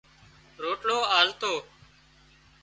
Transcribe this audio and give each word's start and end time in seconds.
روٽلو 0.61 0.97
آلتو 1.19 1.53